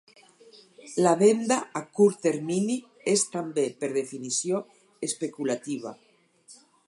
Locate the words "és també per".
3.13-3.91